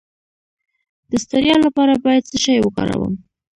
[1.09, 3.13] د ستړیا لپاره باید څه شی وکاروم؟